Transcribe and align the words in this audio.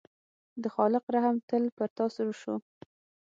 د 0.61 0.63
خالق 0.75 1.05
رحم 1.15 1.35
تل 1.49 1.63
پر 1.77 1.89
تا 1.97 2.05
شو. 2.41 2.55